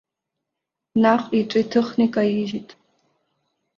Наҟ 1.01 1.23
иҿы 1.39 1.59
иҭыхны 1.63 2.03
икаижьит. 2.05 2.69